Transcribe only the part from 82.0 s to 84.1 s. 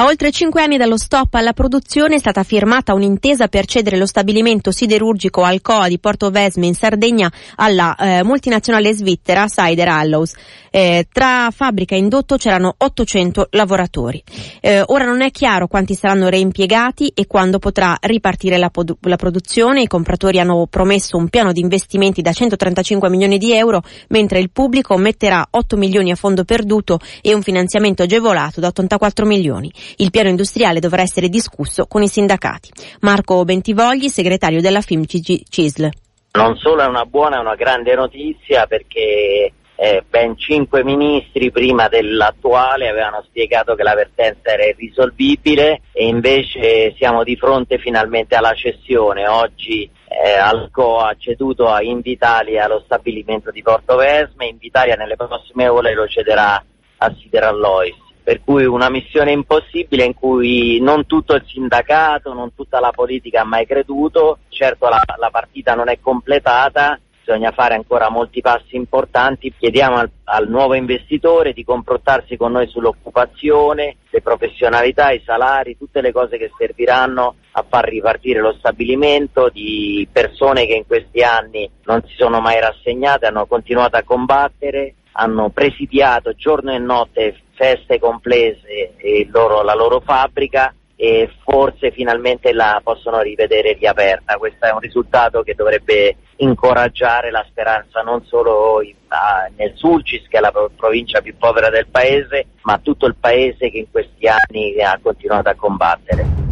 si sono mai rassegnate, hanno continuato a